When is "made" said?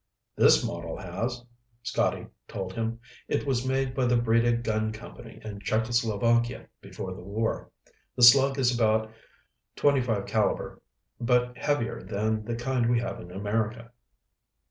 3.67-3.93